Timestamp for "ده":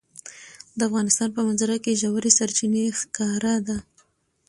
3.67-3.77